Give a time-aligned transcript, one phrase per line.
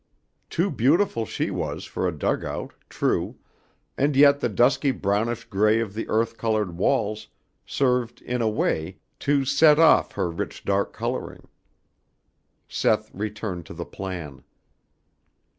[0.49, 3.37] Too beautiful she was for a dugout, true,
[3.95, 7.27] and yet the dusky brownish gray of the earth colored walls
[7.67, 11.47] served in a way to set off her rich dark coloring.
[12.67, 14.43] Seth returned to the plan.